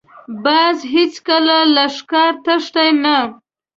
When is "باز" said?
0.43-0.77